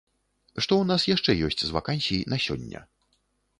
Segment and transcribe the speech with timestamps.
[0.63, 2.79] Што ў нас яшчэ ёсць з вакансій на сёння?